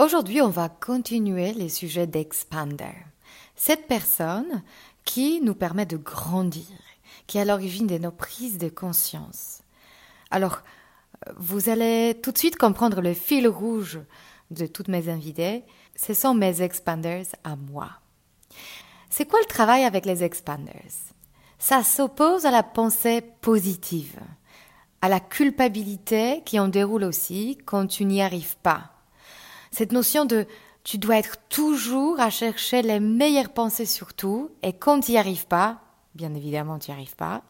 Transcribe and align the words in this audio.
Aujourd'hui, 0.00 0.40
on 0.40 0.48
va 0.48 0.70
continuer 0.70 1.52
les 1.52 1.68
sujets 1.68 2.06
d'Expander. 2.06 2.94
Cette 3.54 3.86
personne 3.86 4.62
qui 5.04 5.42
nous 5.42 5.54
permet 5.54 5.84
de 5.84 5.98
grandir, 5.98 6.64
qui 7.26 7.36
est 7.36 7.42
à 7.42 7.44
l'origine 7.44 7.86
de 7.86 7.98
nos 7.98 8.10
prises 8.10 8.56
de 8.56 8.70
conscience. 8.70 9.60
Alors, 10.30 10.62
vous 11.36 11.68
allez 11.68 12.18
tout 12.22 12.32
de 12.32 12.38
suite 12.38 12.56
comprendre 12.56 13.02
le 13.02 13.12
fil 13.12 13.46
rouge 13.46 14.00
de 14.50 14.64
toutes 14.64 14.88
mes 14.88 15.10
invités. 15.10 15.64
Ce 15.96 16.14
sont 16.14 16.32
mes 16.32 16.62
expanders 16.62 17.26
à 17.44 17.56
moi. 17.56 17.90
C'est 19.10 19.28
quoi 19.28 19.40
le 19.40 19.52
travail 19.52 19.84
avec 19.84 20.06
les 20.06 20.24
expanders? 20.24 20.94
Ça 21.58 21.82
s'oppose 21.82 22.46
à 22.46 22.50
la 22.50 22.62
pensée 22.62 23.20
positive 23.42 24.18
à 25.02 25.10
la 25.10 25.20
culpabilité 25.20 26.42
qui 26.46 26.58
en 26.58 26.68
déroule 26.68 27.04
aussi 27.04 27.58
quand 27.66 27.86
tu 27.86 28.06
n'y 28.06 28.22
arrives 28.22 28.56
pas. 28.62 28.99
Cette 29.70 29.92
notion 29.92 30.24
de 30.24 30.46
tu 30.82 30.98
dois 30.98 31.18
être 31.18 31.36
toujours 31.48 32.20
à 32.20 32.30
chercher 32.30 32.82
les 32.82 33.00
meilleures 33.00 33.52
pensées 33.52 33.86
sur 33.86 34.14
tout, 34.14 34.50
et 34.62 34.72
quand 34.72 35.00
tu 35.00 35.12
n'y 35.12 35.18
arrives 35.18 35.46
pas, 35.46 35.80
bien 36.14 36.34
évidemment 36.34 36.78
tu 36.78 36.90
n'y 36.90 36.96
arrives 36.96 37.16
pas, 37.16 37.42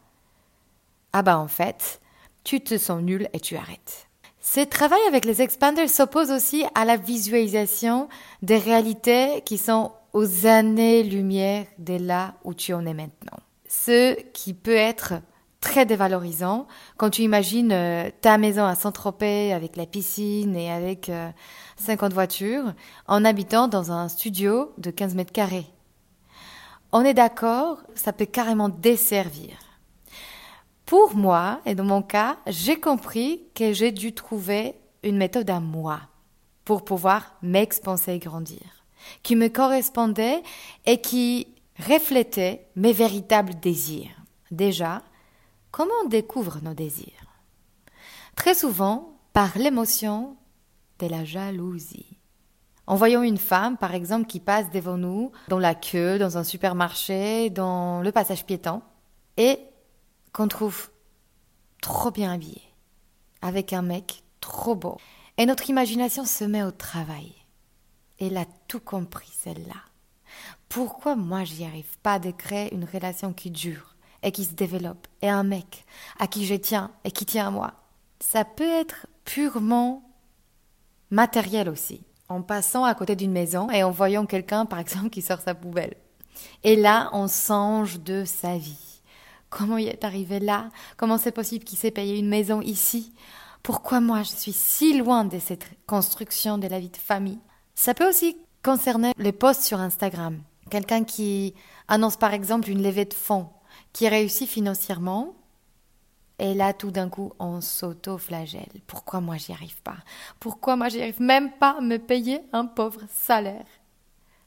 ah 1.13 1.21
bah 1.21 1.37
en 1.37 1.47
fait, 1.47 2.01
tu 2.43 2.61
te 2.61 2.77
sens 2.77 3.01
nul 3.01 3.27
et 3.33 3.39
tu 3.39 3.55
arrêtes. 3.55 4.07
Ce 4.39 4.59
travail 4.59 5.01
avec 5.07 5.25
les 5.25 5.41
expanders 5.41 5.89
s'oppose 5.89 6.31
aussi 6.31 6.65
à 6.73 6.83
la 6.83 6.97
visualisation 6.97 8.09
des 8.41 8.57
réalités 8.57 9.41
qui 9.45 9.57
sont 9.57 9.91
aux 10.13 10.45
années-lumière 10.45 11.65
de 11.77 11.93
là 11.93 12.33
où 12.43 12.53
tu 12.53 12.73
en 12.73 12.85
es 12.85 12.93
maintenant. 12.93 13.37
Ce 13.69 14.19
qui 14.31 14.53
peut 14.53 14.75
être 14.75 15.13
très 15.61 15.85
dévalorisant 15.85 16.67
quand 16.97 17.11
tu 17.11 17.21
imagines 17.21 17.71
euh, 17.71 18.09
ta 18.19 18.37
maison 18.37 18.65
à 18.65 18.75
Saint-Tropez 18.75 19.53
avec 19.53 19.77
la 19.77 19.85
piscine 19.85 20.55
et 20.55 20.71
avec 20.71 21.09
50 21.77 22.11
euh, 22.11 22.13
voitures 22.13 22.73
en 23.07 23.23
habitant 23.23 23.67
dans 23.67 23.91
un 23.91 24.09
studio 24.09 24.73
de 24.79 24.91
15 24.91 25.15
mètres 25.15 25.31
carrés. 25.31 25.67
On 26.91 27.05
est 27.05 27.13
d'accord, 27.13 27.77
ça 27.95 28.11
peut 28.11 28.25
carrément 28.25 28.67
desservir. 28.67 29.55
Pour 30.85 31.15
moi, 31.15 31.61
et 31.65 31.73
dans 31.73 31.85
mon 31.85 32.01
cas, 32.01 32.35
j'ai 32.47 32.77
compris 32.77 33.43
que 33.55 33.71
j'ai 33.71 33.93
dû 33.93 34.13
trouver 34.13 34.75
une 35.03 35.15
méthode 35.15 35.49
à 35.49 35.61
moi 35.61 36.01
pour 36.65 36.83
pouvoir 36.83 37.33
m'expanser 37.41 38.13
et 38.13 38.19
grandir, 38.19 38.83
qui 39.23 39.37
me 39.37 39.47
correspondait 39.47 40.43
et 40.85 40.99
qui 40.99 41.47
reflétait 41.79 42.65
mes 42.75 42.91
véritables 42.91 43.57
désirs. 43.61 44.11
Déjà, 44.51 45.01
Comment 45.71 45.93
on 46.03 46.09
découvre 46.09 46.59
nos 46.61 46.73
désirs? 46.73 47.27
Très 48.35 48.53
souvent 48.53 49.17
par 49.31 49.57
l'émotion 49.57 50.35
de 50.99 51.07
la 51.07 51.23
jalousie. 51.23 52.17
En 52.87 52.95
voyant 52.95 53.21
une 53.21 53.37
femme, 53.37 53.77
par 53.77 53.95
exemple, 53.95 54.27
qui 54.27 54.41
passe 54.41 54.69
devant 54.71 54.97
nous, 54.97 55.31
dans 55.47 55.59
la 55.59 55.73
queue, 55.73 56.19
dans 56.19 56.37
un 56.37 56.43
supermarché, 56.43 57.49
dans 57.49 58.01
le 58.01 58.11
passage 58.11 58.45
piéton, 58.45 58.81
et 59.37 59.59
qu'on 60.33 60.49
trouve 60.49 60.89
trop 61.81 62.11
bien 62.11 62.33
habillée, 62.33 62.73
avec 63.41 63.71
un 63.71 63.81
mec 63.81 64.23
trop 64.41 64.75
beau. 64.75 64.97
Et 65.37 65.45
notre 65.45 65.69
imagination 65.69 66.25
se 66.25 66.43
met 66.43 66.63
au 66.63 66.71
travail. 66.71 67.33
Elle 68.19 68.35
a 68.35 68.45
tout 68.67 68.81
compris, 68.81 69.31
celle-là. 69.39 69.81
Pourquoi 70.67 71.15
moi 71.15 71.45
j'y 71.45 71.63
arrive 71.63 71.97
pas 72.03 72.19
de 72.19 72.31
créer 72.31 72.73
une 72.73 72.85
relation 72.85 73.31
qui 73.31 73.51
dure? 73.51 73.95
Et 74.23 74.31
qui 74.31 74.45
se 74.45 74.53
développe, 74.53 75.07
et 75.21 75.29
un 75.29 75.43
mec 75.43 75.85
à 76.19 76.27
qui 76.27 76.45
je 76.45 76.55
tiens 76.55 76.91
et 77.03 77.11
qui 77.11 77.25
tient 77.25 77.47
à 77.47 77.51
moi. 77.51 77.73
Ça 78.19 78.45
peut 78.45 78.63
être 78.63 79.07
purement 79.25 80.03
matériel 81.09 81.69
aussi, 81.69 82.03
en 82.29 82.41
passant 82.41 82.83
à 82.83 82.93
côté 82.95 83.15
d'une 83.15 83.31
maison 83.31 83.69
et 83.69 83.83
en 83.83 83.91
voyant 83.91 84.25
quelqu'un, 84.25 84.65
par 84.65 84.79
exemple, 84.79 85.09
qui 85.09 85.21
sort 85.21 85.41
sa 85.41 85.55
poubelle. 85.55 85.95
Et 86.63 86.75
là, 86.75 87.09
on 87.13 87.27
songe 87.27 87.99
de 87.99 88.23
sa 88.25 88.57
vie. 88.57 89.01
Comment 89.49 89.77
il 89.77 89.89
est 89.89 90.05
arrivé 90.05 90.39
là? 90.39 90.69
Comment 90.95 91.17
c'est 91.17 91.31
possible 91.31 91.65
qu'il 91.65 91.77
s'est 91.77 91.91
payé 91.91 92.17
une 92.17 92.29
maison 92.29 92.61
ici? 92.61 93.13
Pourquoi 93.63 93.99
moi, 93.99 94.23
je 94.23 94.29
suis 94.29 94.53
si 94.53 94.97
loin 94.97 95.25
de 95.25 95.37
cette 95.39 95.67
construction 95.87 96.57
de 96.57 96.67
la 96.67 96.79
vie 96.79 96.89
de 96.89 96.97
famille? 96.97 97.39
Ça 97.75 97.93
peut 97.93 98.07
aussi 98.07 98.37
concerner 98.63 99.11
les 99.17 99.33
posts 99.33 99.63
sur 99.63 99.79
Instagram. 99.79 100.41
Quelqu'un 100.69 101.03
qui 101.03 101.53
annonce 101.87 102.15
par 102.15 102.33
exemple 102.33 102.69
une 102.69 102.81
levée 102.81 103.05
de 103.05 103.13
fonds 103.13 103.49
qui 103.93 104.07
réussit 104.07 104.49
financièrement, 104.49 105.35
et 106.39 106.55
là, 106.55 106.73
tout 106.73 106.89
d'un 106.89 107.07
coup, 107.07 107.33
on 107.37 107.61
s'auto-flagelle. 107.61 108.81
Pourquoi 108.87 109.21
moi 109.21 109.37
j'y 109.37 109.51
arrive 109.51 109.79
pas? 109.83 109.97
Pourquoi 110.39 110.75
moi 110.75 110.89
j'y 110.89 110.99
arrive 110.99 111.21
même 111.21 111.51
pas 111.51 111.77
à 111.77 111.81
me 111.81 111.97
payer 111.97 112.41
un 112.51 112.65
pauvre 112.65 113.01
salaire? 113.13 113.67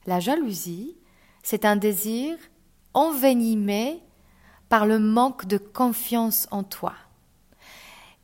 La 0.07 0.19
jalousie, 0.19 0.97
c'est 1.45 1.65
un 1.65 1.77
désir 1.77 2.37
envenimé 2.95 4.03
par 4.69 4.87
le 4.87 4.99
manque 4.99 5.47
de 5.47 5.57
confiance 5.57 6.49
en 6.51 6.65
toi. 6.65 6.95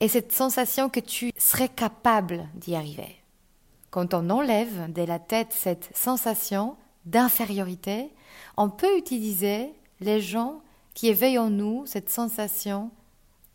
Et 0.00 0.08
cette 0.08 0.32
sensation 0.32 0.88
que 0.88 0.98
tu 1.00 1.30
serais 1.36 1.68
capable 1.68 2.48
d'y 2.54 2.74
arriver. 2.74 3.16
Quand 3.90 4.14
on 4.14 4.30
enlève 4.30 4.92
de 4.92 5.02
la 5.02 5.18
tête 5.18 5.52
cette 5.52 5.96
sensation 5.96 6.76
d'infériorité, 7.04 8.10
on 8.56 8.68
peut 8.68 8.98
utiliser 8.98 9.72
les 10.00 10.20
gens 10.20 10.60
qui 10.94 11.08
éveille 11.08 11.38
en 11.38 11.50
nous 11.50 11.86
cette 11.86 12.10
sensation 12.10 12.90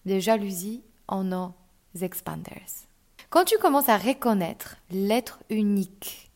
de 0.05 0.19
jalousie 0.19 0.83
en 1.07 1.23
nos 1.23 1.53
expanders. 2.01 2.85
Quand 3.29 3.45
tu 3.45 3.57
commences 3.57 3.89
à 3.89 3.97
reconnaître 3.97 4.77
l'être 4.91 5.39
unique 5.49 6.31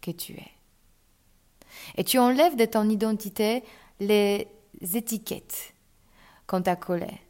que 0.00 0.10
tu 0.10 0.34
es, 0.34 0.50
et 1.96 2.04
tu 2.04 2.18
enlèves 2.18 2.56
de 2.56 2.64
ton 2.64 2.88
identité 2.88 3.62
les 4.00 4.48
étiquettes 4.94 5.74
qu'on 6.46 6.62
t'a 6.62 6.76
collées, 6.76 7.20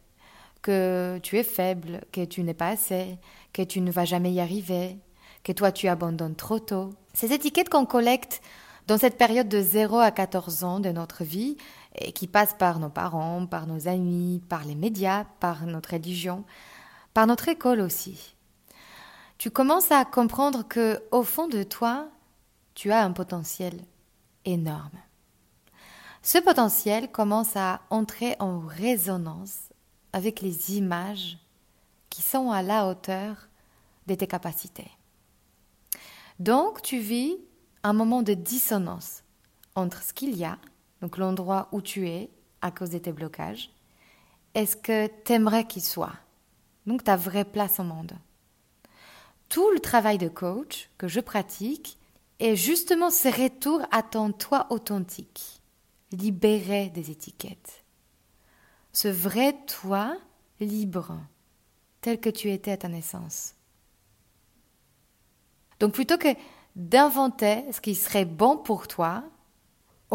que 0.61 1.19
tu 1.23 1.37
es 1.37 1.43
faible, 1.43 2.01
que 2.11 2.25
tu 2.25 2.43
n'es 2.43 2.53
pas 2.53 2.69
assez, 2.69 3.17
que 3.53 3.61
tu 3.61 3.81
ne 3.81 3.91
vas 3.91 4.05
jamais 4.05 4.31
y 4.31 4.39
arriver, 4.39 4.97
que 5.43 5.51
toi 5.51 5.71
tu 5.71 5.87
abandonnes 5.87 6.35
trop 6.35 6.59
tôt. 6.59 6.91
Ces 7.13 7.33
étiquettes 7.33 7.69
qu'on 7.69 7.85
collecte 7.85 8.41
dans 8.87 8.97
cette 8.97 9.17
période 9.17 9.47
de 9.47 9.61
0 9.61 9.99
à 9.99 10.11
14 10.11 10.63
ans 10.63 10.79
de 10.79 10.89
notre 10.89 11.23
vie, 11.23 11.57
et 11.99 12.11
qui 12.11 12.27
passe 12.27 12.53
par 12.53 12.79
nos 12.79 12.89
parents, 12.89 13.45
par 13.45 13.67
nos 13.67 13.87
amis, 13.87 14.41
par 14.49 14.65
les 14.65 14.75
médias, 14.75 15.25
par 15.39 15.65
notre 15.65 15.91
religion, 15.91 16.43
par 17.13 17.27
notre 17.27 17.49
école 17.49 17.81
aussi. 17.81 18.35
Tu 19.37 19.49
commences 19.51 19.91
à 19.91 20.05
comprendre 20.05 20.67
que 20.67 21.01
au 21.11 21.23
fond 21.23 21.47
de 21.47 21.63
toi, 21.63 22.07
tu 22.73 22.91
as 22.91 23.03
un 23.03 23.11
potentiel 23.11 23.79
énorme. 24.45 24.97
Ce 26.21 26.37
potentiel 26.37 27.11
commence 27.11 27.55
à 27.55 27.81
entrer 27.89 28.35
en 28.39 28.59
résonance 28.59 29.69
avec 30.13 30.41
les 30.41 30.75
images 30.75 31.37
qui 32.09 32.21
sont 32.21 32.51
à 32.51 32.61
la 32.61 32.87
hauteur 32.87 33.49
de 34.07 34.15
tes 34.15 34.27
capacités. 34.27 34.89
Donc 36.39 36.81
tu 36.81 36.97
vis 36.99 37.37
un 37.83 37.93
moment 37.93 38.23
de 38.23 38.33
dissonance 38.33 39.23
entre 39.75 40.01
ce 40.01 40.13
qu'il 40.13 40.35
y 40.35 40.45
a, 40.45 40.57
donc 41.05 41.19
l'endroit 41.19 41.67
où 41.71 41.83
tu 41.83 42.09
es 42.09 42.31
à 42.61 42.71
cause 42.71 42.89
de 42.89 42.97
tes 42.97 43.11
blocages, 43.11 43.69
est 44.55 44.65
ce 44.65 44.75
que 44.75 45.05
tu 45.23 45.33
aimerais 45.33 45.67
qu'il 45.67 45.83
soit, 45.83 46.15
donc 46.87 47.03
ta 47.03 47.15
vraie 47.15 47.45
place 47.45 47.79
au 47.79 47.83
monde. 47.83 48.13
Tout 49.47 49.69
le 49.69 49.79
travail 49.79 50.17
de 50.17 50.29
coach 50.29 50.89
que 50.97 51.07
je 51.07 51.19
pratique 51.19 51.99
est 52.39 52.55
justement 52.55 53.11
ce 53.11 53.27
retour 53.27 53.83
à 53.91 54.01
ton 54.01 54.31
toi 54.31 54.65
authentique, 54.71 55.61
libéré 56.11 56.89
des 56.89 57.11
étiquettes. 57.11 57.83
Ce 58.91 59.07
vrai 59.07 59.55
toi 59.67 60.17
libre, 60.59 61.19
tel 62.01 62.19
que 62.19 62.31
tu 62.31 62.49
étais 62.49 62.71
à 62.71 62.77
ta 62.77 62.87
naissance. 62.87 63.53
Donc 65.79 65.93
plutôt 65.93 66.17
que 66.17 66.35
d'inventer 66.75 67.71
ce 67.71 67.79
qui 67.79 67.93
serait 67.93 68.25
bon 68.25 68.57
pour 68.57 68.87
toi 68.87 69.23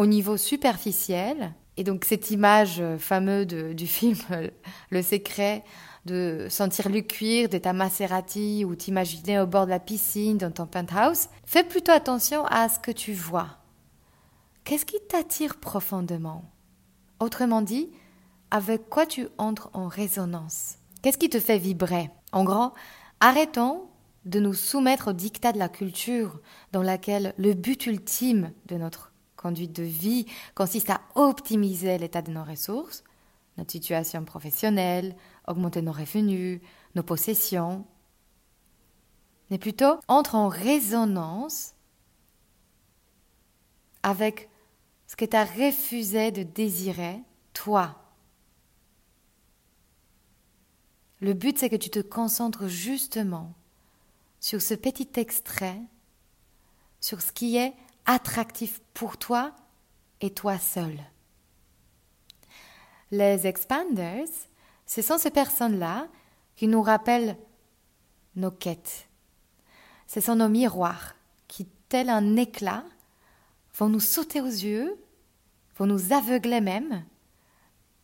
au 0.01 0.07
niveau 0.07 0.35
superficiel, 0.35 1.53
et 1.77 1.83
donc 1.83 2.05
cette 2.05 2.31
image 2.31 2.81
fameuse 2.97 3.45
du 3.45 3.85
film 3.85 4.17
Le 4.89 5.03
Secret, 5.03 5.63
de 6.07 6.47
sentir 6.49 6.89
le 6.89 7.01
cuir 7.01 7.49
de 7.49 7.59
ta 7.59 7.71
Maserati 7.71 8.65
ou 8.65 8.73
t'imaginer 8.73 9.39
au 9.39 9.45
bord 9.45 9.65
de 9.65 9.69
la 9.69 9.79
piscine 9.79 10.39
dans 10.39 10.49
ton 10.49 10.65
penthouse, 10.65 11.27
fais 11.45 11.63
plutôt 11.63 11.91
attention 11.91 12.43
à 12.47 12.67
ce 12.67 12.79
que 12.79 12.89
tu 12.89 13.13
vois. 13.13 13.59
Qu'est-ce 14.63 14.87
qui 14.87 14.97
t'attire 15.07 15.57
profondément? 15.57 16.49
Autrement 17.19 17.61
dit, 17.61 17.91
avec 18.49 18.89
quoi 18.89 19.05
tu 19.05 19.27
entres 19.37 19.69
en 19.73 19.87
résonance? 19.87 20.77
Qu'est-ce 21.03 21.19
qui 21.19 21.29
te 21.29 21.39
fait 21.39 21.59
vibrer? 21.59 22.09
En 22.31 22.43
gros, 22.43 22.71
arrêtons 23.19 23.83
de 24.25 24.39
nous 24.39 24.55
soumettre 24.55 25.09
au 25.09 25.13
dictat 25.13 25.51
de 25.51 25.59
la 25.59 25.69
culture 25.69 26.39
dans 26.71 26.81
laquelle 26.81 27.35
le 27.37 27.53
but 27.53 27.85
ultime 27.85 28.51
de 28.65 28.77
notre 28.77 29.10
conduite 29.41 29.75
de 29.75 29.83
vie 29.83 30.25
consiste 30.55 30.89
à 30.89 31.01
optimiser 31.15 31.97
l'état 31.97 32.21
de 32.21 32.31
nos 32.31 32.43
ressources, 32.43 33.03
notre 33.57 33.71
situation 33.71 34.23
professionnelle, 34.23 35.15
augmenter 35.47 35.81
nos 35.81 35.91
revenus, 35.91 36.61
nos 36.95 37.03
possessions, 37.03 37.85
mais 39.49 39.57
plutôt 39.57 39.99
entre 40.07 40.35
en 40.35 40.47
résonance 40.47 41.73
avec 44.03 44.49
ce 45.07 45.15
que 45.15 45.25
tu 45.25 45.35
as 45.35 45.45
refusé 45.45 46.31
de 46.31 46.43
désirer, 46.43 47.19
toi. 47.53 47.97
Le 51.19 51.33
but, 51.33 51.57
c'est 51.57 51.69
que 51.69 51.75
tu 51.75 51.89
te 51.89 51.99
concentres 51.99 52.67
justement 52.67 53.53
sur 54.39 54.61
ce 54.61 54.73
petit 54.73 55.09
extrait, 55.17 55.79
sur 56.99 57.21
ce 57.21 57.31
qui 57.31 57.57
est 57.57 57.73
attractif 58.05 58.81
pour 58.93 59.17
toi 59.17 59.51
et 60.21 60.31
toi 60.31 60.57
seul. 60.57 60.97
Les 63.11 63.47
expanders, 63.47 64.27
ce 64.85 65.01
sont 65.01 65.17
ces 65.17 65.31
personnes-là 65.31 66.07
qui 66.55 66.67
nous 66.67 66.81
rappellent 66.81 67.37
nos 68.35 68.51
quêtes. 68.51 69.07
Ce 70.07 70.21
sont 70.21 70.35
nos 70.35 70.49
miroirs 70.49 71.15
qui, 71.47 71.67
tel 71.89 72.09
un 72.09 72.35
éclat, 72.35 72.83
vont 73.77 73.89
nous 73.89 73.99
sauter 73.99 74.41
aux 74.41 74.45
yeux, 74.45 74.97
vont 75.77 75.85
nous 75.85 76.13
aveugler 76.13 76.61
même, 76.61 77.03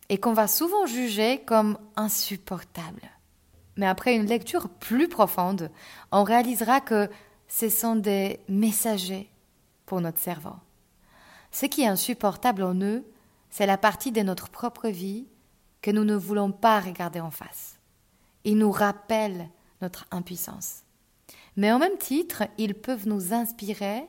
et 0.10 0.18
qu'on 0.18 0.34
va 0.34 0.48
souvent 0.48 0.86
juger 0.86 1.44
comme 1.46 1.78
insupportables. 1.96 3.10
Mais 3.76 3.86
après 3.86 4.16
une 4.16 4.26
lecture 4.26 4.70
plus 4.70 5.08
profonde, 5.08 5.70
on 6.12 6.24
réalisera 6.24 6.82
que 6.82 7.10
ce 7.48 7.70
sont 7.70 7.96
des 7.96 8.40
messagers 8.50 9.30
pour 9.88 10.02
notre 10.02 10.20
cerveau. 10.20 10.54
Ce 11.52 11.66
qui 11.66 11.82
est 11.82 11.88
insupportable 11.88 12.62
en 12.62 12.76
eux, 12.76 13.04
c'est 13.50 13.66
la 13.66 13.80
partie 13.80 14.12
de 14.12 14.22
notre 14.22 14.50
propre 14.50 14.90
vie 14.90 15.26
que 15.82 15.90
nous 15.90 16.04
ne 16.04 16.16
voulons 16.16 16.52
pas 16.52 16.80
regarder 16.80 17.20
en 17.20 17.32
face. 17.32 17.80
Ils 18.44 18.58
nous 18.58 18.72
rappellent 18.72 19.50
notre 19.82 20.06
impuissance. 20.12 20.84
Mais 21.56 21.72
en 21.72 21.80
même 21.80 21.98
titre, 21.98 22.44
ils 22.58 22.76
peuvent 22.76 23.08
nous 23.08 23.34
inspirer 23.34 24.06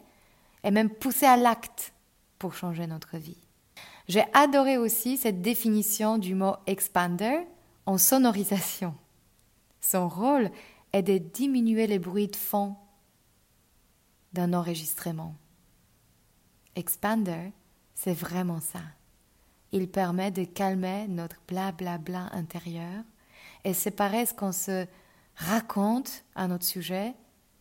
et 0.64 0.70
même 0.70 0.90
pousser 0.90 1.26
à 1.26 1.36
l'acte 1.36 1.94
pour 2.38 2.54
changer 2.54 2.86
notre 2.86 3.16
vie. 3.16 3.38
J'ai 4.08 4.24
adoré 4.32 4.78
aussi 4.78 5.16
cette 5.16 5.40
définition 5.42 6.18
du 6.18 6.34
mot 6.34 6.56
expander 6.66 7.46
en 7.86 7.98
sonorisation. 7.98 8.94
Son 9.80 10.08
rôle 10.08 10.50
est 10.92 11.02
de 11.02 11.18
diminuer 11.18 11.86
les 11.86 11.98
bruits 11.98 12.28
de 12.28 12.36
fond 12.36 12.76
d'un 14.32 14.52
enregistrement. 14.52 15.34
Expander, 16.78 17.50
c'est 17.92 18.14
vraiment 18.14 18.60
ça. 18.60 18.78
Il 19.72 19.90
permet 19.90 20.30
de 20.30 20.44
calmer 20.44 21.08
notre 21.08 21.34
blablabla 21.48 21.98
bla 21.98 22.28
bla 22.28 22.38
intérieur 22.38 23.02
et 23.64 23.74
séparer 23.74 24.24
ce 24.26 24.32
qu'on 24.32 24.52
se 24.52 24.86
raconte 25.34 26.22
à 26.36 26.46
notre 26.46 26.64
sujet 26.64 27.14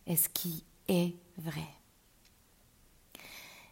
et 0.06 0.14
ce 0.14 0.28
qui 0.28 0.64
est 0.86 1.16
vrai. 1.36 1.66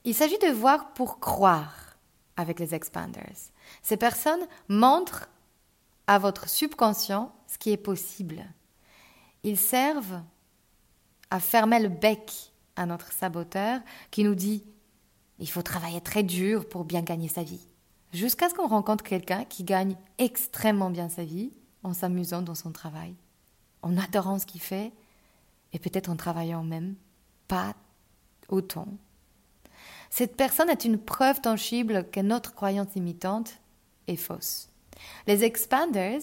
Il 0.03 0.17
s'agit 0.17 0.39
de 0.39 0.51
voir 0.51 0.93
pour 0.95 1.21
croire 1.21 1.97
avec 2.37 2.59
les 2.59 2.75
expanders. 2.75 3.37
Ces 3.83 3.97
personnes 3.97 4.49
montrent 4.67 5.29
à 6.09 6.19
votre 6.19 6.49
subconscient 6.49 7.33
ce 7.47 7.57
qui 7.57 7.71
est 7.71 7.77
possible. 7.77 8.45
Ils 9.45 9.59
servent 9.59 10.23
à 11.31 11.39
fermer 11.39 11.79
le 11.79 11.89
bec 11.89 12.53
à 12.75 12.85
notre 12.85 13.13
saboteur 13.13 13.81
qui 14.11 14.25
nous 14.25 14.35
dit 14.35 14.65
il 15.38 15.49
faut 15.49 15.62
travailler 15.62 16.00
très 16.00 16.23
dur 16.23 16.69
pour 16.69 16.85
bien 16.85 17.03
gagner 17.03 17.29
sa 17.29 17.43
vie. 17.43 17.67
Jusqu'à 18.12 18.49
ce 18.49 18.55
qu'on 18.55 18.69
rencontre 18.69 19.05
quelqu'un 19.05 19.44
qui 19.44 19.65
gagne 19.65 19.97
extrêmement 20.19 20.91
bien 20.91 21.09
sa 21.09 21.25
vie 21.25 21.53
en 21.83 21.93
s'amusant 21.93 22.43
dans 22.43 22.55
son 22.55 22.73
travail, 22.73 23.15
en 23.83 23.97
adorant 23.99 24.38
ce 24.38 24.47
qu'il 24.47 24.61
fait 24.61 24.93
et 25.73 25.79
peut-être 25.79 26.09
en 26.09 26.17
travaillant 26.17 26.62
même 26.62 26.94
pas 27.49 27.75
autant. 28.49 28.88
Cette 30.11 30.37
personne 30.37 30.71
est 30.71 30.85
une 30.85 30.99
preuve 30.99 31.41
tangible 31.41 32.09
que 32.11 32.21
notre 32.21 32.55
croyance 32.55 32.94
imitante 32.97 33.59
est 34.06 34.17
fausse. 34.17 34.71
Les 35.27 35.44
expanders 35.44 36.23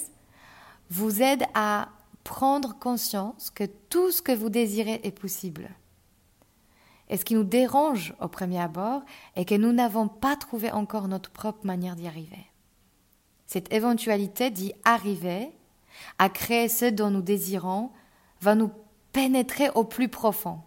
vous 0.89 1.21
aident 1.21 1.45
à 1.53 1.89
prendre 2.23 2.77
conscience 2.79 3.49
que 3.49 3.65
tout 3.89 4.11
ce 4.11 4.21
que 4.21 4.31
vous 4.31 4.49
désirez 4.49 5.01
est 5.03 5.11
possible. 5.11 5.69
Et 7.13 7.17
ce 7.17 7.25
qui 7.25 7.35
nous 7.35 7.43
dérange 7.43 8.15
au 8.19 8.27
premier 8.27 8.59
abord 8.59 9.03
est 9.35 9.45
que 9.45 9.53
nous 9.53 9.71
n'avons 9.71 10.07
pas 10.07 10.35
trouvé 10.35 10.71
encore 10.71 11.07
notre 11.07 11.29
propre 11.29 11.63
manière 11.63 11.95
d'y 11.95 12.07
arriver. 12.07 12.47
Cette 13.45 13.71
éventualité 13.71 14.49
d'y 14.49 14.73
arriver, 14.83 15.51
à 16.17 16.29
créer 16.29 16.67
ce 16.67 16.85
dont 16.85 17.11
nous 17.11 17.21
désirons, 17.21 17.91
va 18.41 18.55
nous 18.55 18.71
pénétrer 19.11 19.69
au 19.75 19.83
plus 19.83 20.09
profond. 20.09 20.59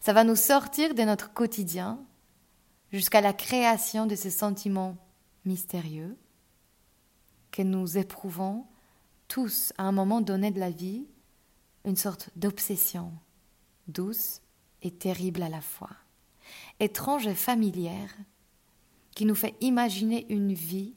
Ça 0.00 0.12
va 0.12 0.24
nous 0.24 0.34
sortir 0.34 0.92
de 0.92 1.02
notre 1.02 1.32
quotidien 1.32 2.00
jusqu'à 2.90 3.20
la 3.20 3.32
création 3.32 4.06
de 4.06 4.16
ce 4.16 4.28
sentiment 4.28 4.96
mystérieux 5.44 6.18
que 7.52 7.62
nous 7.62 7.96
éprouvons 7.96 8.66
tous 9.28 9.72
à 9.78 9.84
un 9.84 9.92
moment 9.92 10.20
donné 10.20 10.50
de 10.50 10.58
la 10.58 10.70
vie, 10.70 11.06
une 11.84 11.94
sorte 11.96 12.30
d'obsession 12.34 13.12
douce 13.86 14.40
et 14.82 14.90
terrible 14.90 15.42
à 15.42 15.48
la 15.48 15.60
fois, 15.60 15.90
étrange 16.78 17.26
et 17.26 17.34
familière, 17.34 18.14
qui 19.14 19.24
nous 19.24 19.34
fait 19.34 19.56
imaginer 19.60 20.26
une 20.32 20.52
vie 20.52 20.94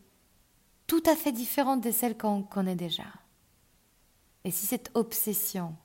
tout 0.87 1.03
à 1.05 1.15
fait 1.15 1.31
différente 1.31 1.81
de 1.81 1.91
celle 1.91 2.17
qu'on 2.17 2.43
connaît 2.43 2.75
déjà. 2.75 3.05
Et 4.43 4.51
si 4.51 4.65
cette 4.65 4.91
obsession, 4.93 5.75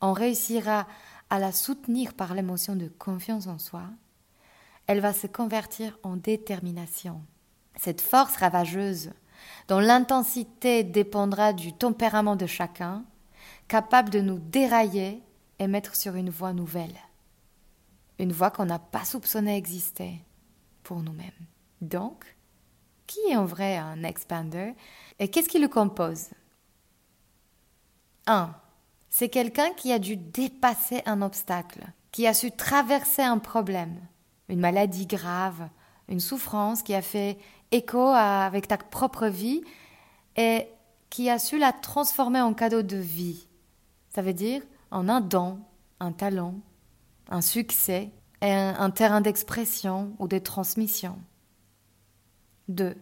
on 0.00 0.12
réussira 0.12 0.86
à 1.30 1.38
la 1.38 1.52
soutenir 1.52 2.14
par 2.14 2.34
l'émotion 2.34 2.76
de 2.76 2.88
confiance 2.88 3.46
en 3.46 3.58
soi, 3.58 3.84
elle 4.86 5.00
va 5.00 5.12
se 5.12 5.26
convertir 5.26 5.98
en 6.02 6.16
détermination. 6.16 7.20
Cette 7.76 8.00
force 8.00 8.36
ravageuse, 8.36 9.10
dont 9.68 9.80
l'intensité 9.80 10.82
dépendra 10.82 11.52
du 11.52 11.72
tempérament 11.72 12.36
de 12.36 12.46
chacun, 12.46 13.04
capable 13.68 14.10
de 14.10 14.20
nous 14.20 14.38
dérailler 14.38 15.22
et 15.58 15.66
mettre 15.66 15.96
sur 15.96 16.14
une 16.14 16.30
voie 16.30 16.52
nouvelle. 16.52 16.96
Une 18.18 18.32
voie 18.32 18.50
qu'on 18.50 18.66
n'a 18.66 18.78
pas 18.78 19.04
soupçonné 19.04 19.56
exister 19.56 20.24
pour 20.82 21.02
nous-mêmes. 21.02 21.30
Donc, 21.80 22.36
qui 23.06 23.20
est 23.30 23.36
en 23.36 23.44
vrai 23.44 23.76
un 23.76 24.02
expander 24.02 24.74
et 25.18 25.28
qu'est-ce 25.28 25.48
qui 25.48 25.58
le 25.58 25.68
compose? 25.68 26.28
1. 28.26 28.54
C'est 29.08 29.28
quelqu'un 29.28 29.72
qui 29.72 29.92
a 29.92 29.98
dû 29.98 30.16
dépasser 30.16 31.02
un 31.06 31.22
obstacle, 31.22 31.86
qui 32.12 32.26
a 32.26 32.34
su 32.34 32.50
traverser 32.50 33.22
un 33.22 33.38
problème, 33.38 33.98
une 34.48 34.60
maladie 34.60 35.06
grave, 35.06 35.68
une 36.08 36.20
souffrance 36.20 36.82
qui 36.82 36.94
a 36.94 37.02
fait 37.02 37.38
écho 37.70 38.00
avec 38.00 38.68
ta 38.68 38.76
propre 38.76 39.26
vie 39.28 39.62
et 40.36 40.68
qui 41.10 41.30
a 41.30 41.38
su 41.38 41.58
la 41.58 41.72
transformer 41.72 42.40
en 42.40 42.54
cadeau 42.54 42.82
de 42.82 42.96
vie. 42.96 43.46
Ça 44.10 44.22
veut 44.22 44.34
dire 44.34 44.62
en 44.90 45.08
un 45.08 45.20
don, 45.20 45.58
un 46.00 46.12
talent, 46.12 46.54
un 47.28 47.40
succès 47.40 48.10
et 48.40 48.52
un, 48.52 48.90
terrain 48.90 49.20
d'expression 49.20 50.14
ou 50.18 50.28
de 50.28 50.38
transmission. 50.38 51.18
2. 52.68 52.96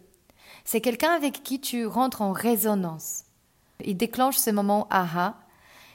C'est 0.64 0.80
quelqu'un 0.80 1.10
avec 1.10 1.42
qui 1.42 1.60
tu 1.60 1.86
rentres 1.86 2.22
en 2.22 2.32
résonance. 2.32 3.24
Il 3.84 3.96
déclenche 3.96 4.36
ce 4.36 4.50
moment 4.50 4.86
aha 4.90 5.38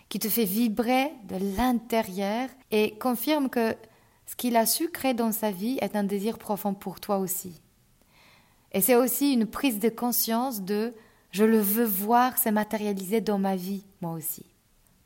qui 0.10 0.20
te 0.20 0.30
fait 0.30 0.46
vibrer 0.46 1.12
de 1.30 1.38
l'intérieur 1.58 2.50
et 2.70 2.98
confirme 2.98 3.50
que 3.50 3.76
ce 4.28 4.36
qu'il 4.36 4.58
a 4.58 4.66
su 4.66 4.90
créer 4.90 5.14
dans 5.14 5.32
sa 5.32 5.52
vie 5.52 5.78
est 5.82 5.96
un 5.96 6.04
désir 6.04 6.38
profond 6.38 6.74
pour 6.74 7.00
toi 7.00 7.18
aussi. 7.18 7.62
Et 8.74 8.82
c'est 8.82 8.96
aussi 8.96 9.34
une 9.34 9.46
prise 9.46 9.80
de 9.80 9.90
conscience 9.90 10.62
de 10.62 10.94
je 11.32 11.46
le 11.46 11.60
veux 11.60 11.86
voir 11.86 12.38
se 12.38 12.50
matérialiser 12.50 13.22
dans 13.22 13.40
ma 13.40 13.56
vie, 13.56 13.86
moi 14.02 14.12
aussi. 14.12 14.50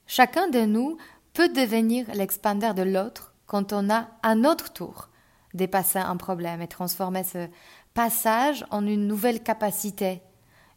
Chacun 0.07 0.47
de 0.47 0.62
nous 0.62 0.97
peut 1.33 1.50
devenir 1.50 2.13
l'expander 2.13 2.74
de 2.74 2.83
l'autre 2.83 3.33
quand 3.47 3.74
on 3.74 3.89
a 3.89 4.07
à 4.24 4.35
notre 4.35 4.71
tour 4.71 5.09
dépassé 5.55 6.00
un 6.00 6.17
problème 6.17 6.62
et 6.62 6.67
transformé 6.67 7.24
ce 7.24 7.47
passage 7.93 8.65
en 8.69 8.85
une 8.85 9.07
nouvelle 9.07 9.41
capacité, 9.41 10.21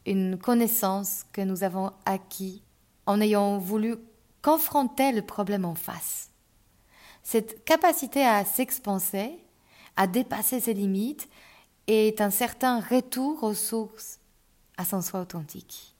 une 0.06 0.38
connaissance 0.38 1.24
que 1.32 1.40
nous 1.42 1.64
avons 1.64 1.92
acquis 2.06 2.62
en 3.06 3.20
ayant 3.20 3.58
voulu 3.58 3.96
confronter 4.40 5.12
le 5.12 5.22
problème 5.22 5.64
en 5.64 5.74
face. 5.74 6.30
Cette 7.22 7.64
capacité 7.64 8.24
à 8.24 8.44
s'expanser, 8.44 9.44
à 9.96 10.06
dépasser 10.06 10.60
ses 10.60 10.74
limites, 10.74 11.28
est 11.86 12.20
un 12.20 12.30
certain 12.30 12.80
retour 12.80 13.42
aux 13.42 13.54
sources, 13.54 14.20
à 14.76 14.84
son 14.84 15.02
soi 15.02 15.20
authentique. 15.20 15.96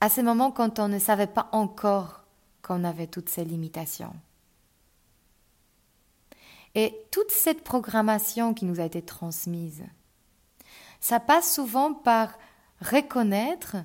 À 0.00 0.08
ce 0.08 0.20
moment 0.20 0.50
quand 0.50 0.78
on 0.78 0.88
ne 0.88 0.98
savait 0.98 1.26
pas 1.26 1.48
encore 1.52 2.19
qu'on 2.62 2.84
avait 2.84 3.06
toutes 3.06 3.28
ces 3.28 3.44
limitations. 3.44 4.14
Et 6.74 6.94
toute 7.10 7.30
cette 7.30 7.64
programmation 7.64 8.54
qui 8.54 8.64
nous 8.64 8.80
a 8.80 8.84
été 8.84 9.02
transmise, 9.02 9.84
ça 11.00 11.18
passe 11.18 11.54
souvent 11.54 11.94
par 11.94 12.38
reconnaître 12.80 13.76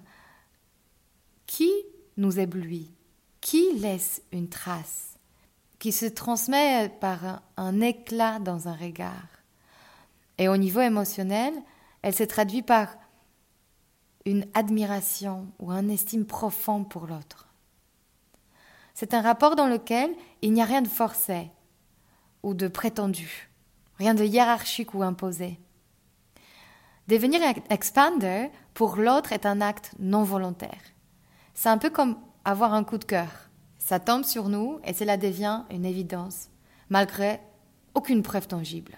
qui 1.47 1.71
nous 2.17 2.39
éblouit, 2.39 2.91
qui 3.41 3.73
laisse 3.73 4.21
une 4.31 4.49
trace, 4.49 5.17
qui 5.79 5.91
se 5.91 6.05
transmet 6.05 6.89
par 6.89 7.41
un, 7.57 7.81
éclat 7.81 8.39
dans 8.39 8.67
un 8.67 8.75
regard. 8.75 9.27
Et 10.37 10.47
au 10.47 10.57
niveau 10.57 10.81
émotionnel, 10.81 11.53
elle 12.01 12.15
se 12.15 12.23
traduit 12.23 12.61
par 12.61 12.95
une 14.25 14.45
admiration 14.53 15.47
ou 15.59 15.71
un 15.71 15.87
estime 15.87 16.25
profond 16.25 16.83
pour 16.83 17.07
l'autre. 17.07 17.44
C'est 18.95 19.13
un 19.13 19.21
rapport 19.21 19.57
dans 19.57 19.67
lequel 19.67 20.09
il 20.41 20.53
n'y 20.53 20.61
a 20.61 20.65
rien 20.65 20.81
de 20.81 20.87
forcé 20.87 21.51
ou 22.43 22.53
de 22.53 22.69
prétendu, 22.69 23.49
rien 23.97 24.13
de 24.13 24.23
hiérarchique 24.23 24.93
ou 24.93 25.03
imposé. 25.03 25.59
Devenir 27.09 27.41
expander 27.69 28.49
pour 28.73 28.95
l'autre 28.95 29.33
est 29.33 29.45
un 29.45 29.59
acte 29.59 29.91
non 29.99 30.23
volontaire. 30.23 30.81
C'est 31.53 31.67
un 31.67 31.77
peu 31.77 31.89
comme 31.89 32.17
avoir 32.45 32.73
un 32.73 32.85
coup 32.85 32.97
de 32.97 33.03
cœur. 33.03 33.49
Ça 33.79 33.99
tombe 33.99 34.23
sur 34.23 34.47
nous 34.47 34.79
et 34.85 34.93
cela 34.93 35.17
devient 35.17 35.63
une 35.71 35.85
évidence, 35.85 36.49
malgré 36.89 37.41
aucune 37.95 38.23
preuve 38.23 38.47
tangible. 38.47 38.97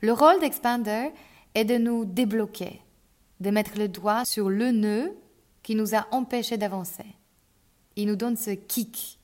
Le 0.00 0.12
rôle 0.12 0.40
d'expander 0.40 1.10
est 1.54 1.64
de 1.64 1.78
nous 1.78 2.04
débloquer, 2.04 2.82
de 3.38 3.50
mettre 3.50 3.78
le 3.78 3.88
doigt 3.88 4.24
sur 4.24 4.50
le 4.50 4.72
nœud 4.72 5.16
qui 5.62 5.76
nous 5.76 5.94
a 5.94 6.08
empêchés 6.10 6.58
d'avancer. 6.58 7.17
Il 7.98 8.06
nous 8.06 8.14
donne 8.14 8.36
ce 8.36 8.52
kick, 8.52 9.18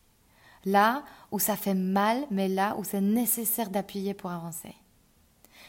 là 0.64 1.04
où 1.31 1.38
ça 1.38 1.54
fait 1.54 1.75
mal, 1.75 2.26
mais 2.33 2.49
là 2.49 2.75
où 2.76 2.83
c'est 2.83 3.00
nécessaire 3.00 3.71
d'appuyer 3.71 4.14
pour 4.14 4.33
avancer. 4.33 4.75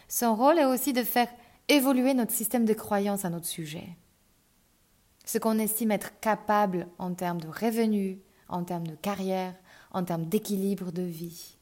Son 0.08 0.36
rôle 0.36 0.58
est 0.58 0.66
aussi 0.66 0.92
de 0.92 1.04
faire 1.04 1.28
évoluer 1.70 2.16
notre 2.16 2.32
système 2.32 2.66
de 2.66 2.74
croyance 2.74 3.24
à 3.24 3.30
notre 3.30 3.46
sujet. 3.46 3.90
Ce 5.24 5.38
qu'on 5.38 5.60
estime 5.60 5.92
être 5.92 6.20
capable 6.20 6.88
en 6.98 7.14
termes 7.14 7.40
de 7.40 7.48
revenus, 7.48 8.18
en 8.50 8.64
termes 8.64 8.88
de 8.88 8.96
carrière, 8.96 9.54
en 9.92 10.04
termes 10.04 10.26
d'équilibre 10.26 10.92
de 10.92 11.04
vie. 11.04 11.58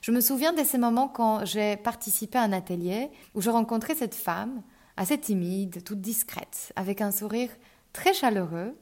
Je 0.00 0.12
me 0.12 0.20
souviens 0.20 0.52
de 0.52 0.62
ces 0.62 0.78
moments 0.78 1.08
quand 1.08 1.44
j'ai 1.44 1.76
participé 1.76 2.38
à 2.38 2.42
un 2.42 2.52
atelier 2.52 3.10
où 3.34 3.40
je 3.40 3.50
rencontrais 3.50 3.96
cette 3.96 4.14
femme, 4.14 4.62
assez 4.96 5.18
timide, 5.18 5.82
toute 5.82 6.00
discrète, 6.00 6.72
avec 6.76 7.00
un 7.00 7.10
sourire 7.10 7.50
très 7.92 8.14
chaleureux. 8.14 8.76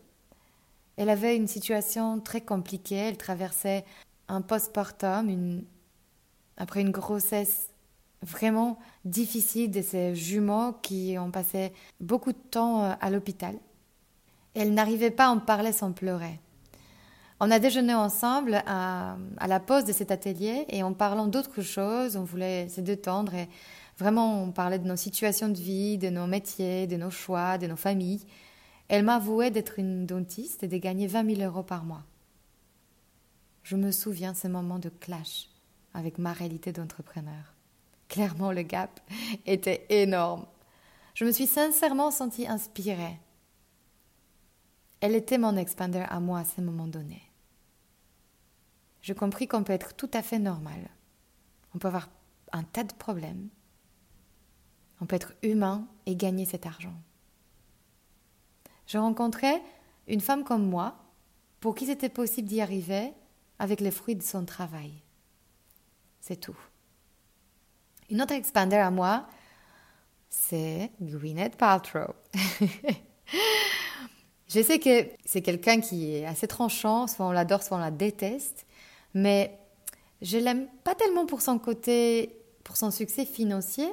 Elle 0.96 1.10
avait 1.10 1.36
une 1.36 1.48
situation 1.48 2.20
très 2.20 2.40
compliquée, 2.40 2.96
elle 2.96 3.16
traversait 3.16 3.84
un 4.28 4.40
postpartum, 4.40 5.62
après 6.56 6.80
une 6.80 6.90
grossesse 6.90 7.70
vraiment 8.22 8.78
difficile 9.04 9.70
de 9.70 9.82
ses 9.82 10.14
jumeaux 10.14 10.72
qui 10.82 11.16
ont 11.18 11.30
passé 11.30 11.72
beaucoup 12.00 12.32
de 12.32 12.38
temps 12.38 12.84
euh, 12.84 12.92
à 13.00 13.10
l'hôpital. 13.10 13.56
Elle 14.54 14.72
n'arrivait 14.72 15.10
pas 15.10 15.26
à 15.26 15.30
en 15.30 15.38
parler 15.38 15.72
sans 15.72 15.92
pleurer. 15.92 16.40
On 17.40 17.50
a 17.50 17.58
déjeuné 17.58 17.92
ensemble 17.92 18.62
à, 18.66 19.16
la 19.46 19.60
pause 19.60 19.84
de 19.84 19.92
cet 19.92 20.12
atelier 20.12 20.64
et 20.68 20.82
en 20.82 20.94
parlant 20.94 21.26
d'autres 21.26 21.62
choses, 21.62 22.16
on 22.16 22.22
voulait 22.22 22.68
se 22.68 22.80
détendre 22.80 23.34
et 23.34 23.48
vraiment 23.98 24.44
on 24.44 24.52
parlait 24.52 24.78
de 24.78 24.86
nos 24.86 24.96
situations 24.96 25.48
de 25.48 25.58
vie, 25.58 25.98
de 25.98 26.08
nos 26.08 26.26
métiers, 26.26 26.86
de 26.86 26.96
nos 26.96 27.10
choix, 27.10 27.58
de 27.58 27.66
nos 27.66 27.76
familles. 27.76 28.24
Elle 28.88 29.04
m'avouait 29.04 29.50
d'être 29.50 29.78
une 29.78 30.06
dentiste 30.06 30.62
et 30.62 30.68
de 30.68 30.76
gagner 30.76 31.06
20 31.06 31.36
000 31.36 31.50
euros 31.50 31.62
par 31.62 31.84
mois. 31.84 32.04
Je 33.62 33.76
me 33.76 33.90
souviens 33.90 34.34
ce 34.34 34.48
moment 34.48 34.78
de 34.78 34.90
clash 34.90 35.48
avec 35.94 36.18
ma 36.18 36.32
réalité 36.32 36.72
d'entrepreneur. 36.72 37.54
Clairement, 38.08 38.52
le 38.52 38.62
gap 38.62 39.00
était 39.46 39.86
énorme. 39.88 40.46
Je 41.14 41.24
me 41.24 41.32
suis 41.32 41.46
sincèrement 41.46 42.10
sentie 42.10 42.46
inspirée 42.46 43.18
elle 45.04 45.14
était 45.14 45.36
mon 45.36 45.58
expander 45.58 46.02
à 46.08 46.18
moi 46.18 46.38
à 46.38 46.44
ce 46.46 46.62
moment 46.62 46.86
donné. 46.86 47.20
Je 49.02 49.12
compris 49.12 49.46
qu'on 49.46 49.62
peut 49.62 49.74
être 49.74 49.94
tout 49.94 50.08
à 50.14 50.22
fait 50.22 50.38
normal. 50.38 50.88
On 51.74 51.78
peut 51.78 51.88
avoir 51.88 52.08
un 52.52 52.62
tas 52.62 52.84
de 52.84 52.94
problèmes. 52.94 53.50
On 55.02 55.04
peut 55.04 55.16
être 55.16 55.34
humain 55.42 55.86
et 56.06 56.16
gagner 56.16 56.46
cet 56.46 56.64
argent. 56.64 56.94
Je 58.86 58.98
rencontrais 58.98 59.62
une 60.06 60.20
femme 60.20 60.44
comme 60.44 60.68
moi 60.68 60.96
pour 61.60 61.74
qui 61.74 61.86
c'était 61.86 62.08
possible 62.08 62.48
d'y 62.48 62.60
arriver 62.60 63.12
avec 63.58 63.80
les 63.80 63.90
fruits 63.90 64.16
de 64.16 64.22
son 64.22 64.44
travail. 64.44 64.92
C'est 66.20 66.36
tout. 66.36 66.56
Une 68.10 68.20
autre 68.20 68.34
expander 68.34 68.76
à 68.76 68.90
moi, 68.90 69.26
c'est 70.28 70.90
Gwyneth 71.00 71.56
Paltrow. 71.56 72.14
Je 74.48 74.62
sais 74.62 74.78
que 74.78 75.08
c'est 75.24 75.42
quelqu'un 75.42 75.80
qui 75.80 76.14
est 76.14 76.26
assez 76.26 76.46
tranchant, 76.46 77.06
soit 77.06 77.26
on 77.26 77.32
l'adore, 77.32 77.62
soit 77.62 77.76
on 77.76 77.80
la 77.80 77.90
déteste, 77.90 78.66
mais 79.12 79.58
je 80.22 80.38
l'aime 80.38 80.68
pas 80.84 80.94
tellement 80.94 81.26
pour 81.26 81.42
son 81.42 81.58
côté, 81.58 82.36
pour 82.62 82.76
son 82.76 82.90
succès 82.90 83.24
financier, 83.24 83.88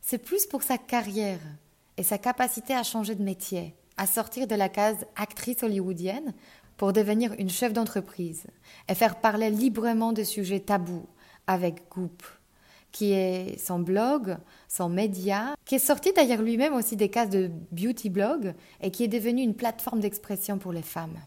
c'est 0.00 0.18
plus 0.18 0.46
pour 0.46 0.62
sa 0.62 0.76
carrière 0.76 1.40
et 1.96 2.02
sa 2.02 2.18
capacité 2.18 2.74
à 2.74 2.82
changer 2.82 3.14
de 3.14 3.22
métier, 3.22 3.74
à 3.96 4.06
sortir 4.06 4.46
de 4.46 4.54
la 4.54 4.68
case 4.68 5.04
actrice 5.16 5.62
hollywoodienne 5.62 6.34
pour 6.76 6.92
devenir 6.92 7.32
une 7.38 7.50
chef 7.50 7.72
d'entreprise 7.72 8.44
et 8.88 8.94
faire 8.94 9.20
parler 9.20 9.50
librement 9.50 10.12
de 10.12 10.24
sujets 10.24 10.60
tabous 10.60 11.06
avec 11.46 11.88
Goop 11.90 12.22
qui 12.92 13.12
est 13.12 13.58
son 13.58 13.80
blog, 13.80 14.36
son 14.68 14.88
média, 14.88 15.54
qui 15.64 15.76
est 15.76 15.80
sorti 15.80 16.12
d'ailleurs 16.12 16.42
lui-même 16.42 16.74
aussi 16.74 16.94
des 16.94 17.08
cases 17.08 17.30
de 17.30 17.50
beauty 17.72 18.10
blog 18.10 18.54
et 18.80 18.90
qui 18.90 19.04
est 19.04 19.08
devenu 19.08 19.42
une 19.42 19.54
plateforme 19.54 20.00
d'expression 20.00 20.58
pour 20.58 20.72
les 20.72 20.82
femmes. 20.82 21.18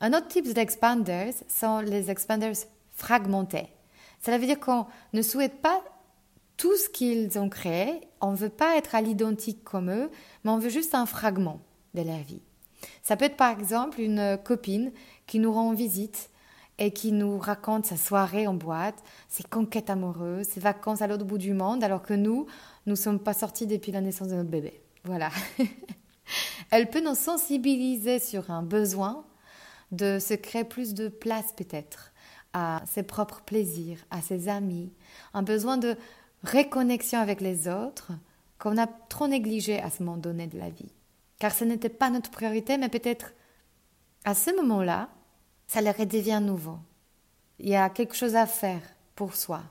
Un 0.00 0.14
autre 0.14 0.28
type 0.28 0.52
d'expanders 0.52 1.34
sont 1.48 1.80
les 1.80 2.10
expanders 2.10 2.56
fragmentés. 2.92 3.68
Cela 4.24 4.38
veut 4.38 4.46
dire 4.46 4.58
qu'on 4.58 4.86
ne 5.12 5.22
souhaite 5.22 5.60
pas 5.60 5.82
tout 6.62 6.76
ce 6.76 6.88
qu'ils 6.88 7.40
ont 7.40 7.48
créé, 7.48 8.02
on 8.20 8.30
ne 8.30 8.36
veut 8.36 8.48
pas 8.48 8.76
être 8.76 8.94
à 8.94 9.00
l'identique 9.00 9.64
comme 9.64 9.90
eux, 9.90 10.12
mais 10.44 10.50
on 10.52 10.58
veut 10.58 10.68
juste 10.68 10.94
un 10.94 11.06
fragment 11.06 11.60
de 11.94 12.02
leur 12.02 12.18
vie. 12.18 12.40
Ça 13.02 13.16
peut 13.16 13.24
être 13.24 13.36
par 13.36 13.58
exemple 13.58 14.00
une 14.00 14.38
copine 14.44 14.92
qui 15.26 15.40
nous 15.40 15.52
rend 15.52 15.72
visite 15.72 16.30
et 16.78 16.92
qui 16.92 17.10
nous 17.10 17.36
raconte 17.36 17.86
sa 17.86 17.96
soirée 17.96 18.46
en 18.46 18.54
boîte, 18.54 19.02
ses 19.28 19.42
conquêtes 19.42 19.90
amoureuses, 19.90 20.46
ses 20.46 20.60
vacances 20.60 21.02
à 21.02 21.08
l'autre 21.08 21.24
bout 21.24 21.36
du 21.36 21.52
monde, 21.52 21.82
alors 21.82 22.02
que 22.02 22.14
nous, 22.14 22.46
nous 22.86 22.92
ne 22.92 22.94
sommes 22.94 23.18
pas 23.18 23.34
sortis 23.34 23.66
depuis 23.66 23.90
la 23.90 24.00
naissance 24.00 24.28
de 24.28 24.36
notre 24.36 24.50
bébé. 24.50 24.84
Voilà. 25.02 25.30
Elle 26.70 26.90
peut 26.90 27.02
nous 27.02 27.16
sensibiliser 27.16 28.20
sur 28.20 28.52
un 28.52 28.62
besoin 28.62 29.24
de 29.90 30.20
se 30.20 30.34
créer 30.34 30.62
plus 30.62 30.94
de 30.94 31.08
place 31.08 31.52
peut-être 31.56 32.12
à 32.52 32.82
ses 32.86 33.02
propres 33.02 33.40
plaisirs, 33.40 33.98
à 34.12 34.20
ses 34.20 34.48
amis, 34.48 34.92
un 35.34 35.42
besoin 35.42 35.76
de 35.76 35.96
réconnexion 36.42 37.20
avec 37.20 37.40
les 37.40 37.68
autres 37.68 38.12
qu'on 38.58 38.78
a 38.78 38.86
trop 38.86 39.28
négligé 39.28 39.80
à 39.80 39.90
ce 39.90 40.02
moment 40.02 40.16
donné 40.16 40.46
de 40.46 40.58
la 40.58 40.70
vie. 40.70 40.92
Car 41.38 41.52
ce 41.52 41.64
n'était 41.64 41.88
pas 41.88 42.10
notre 42.10 42.30
priorité, 42.30 42.78
mais 42.78 42.88
peut-être 42.88 43.32
à 44.24 44.34
ce 44.34 44.54
moment-là, 44.56 45.08
ça 45.66 45.80
leur 45.80 45.94
devient 46.06 46.40
nouveau. 46.42 46.78
Il 47.58 47.68
y 47.68 47.76
a 47.76 47.90
quelque 47.90 48.14
chose 48.14 48.36
à 48.36 48.46
faire 48.46 48.82
pour 49.14 49.34
soi. 49.34 49.62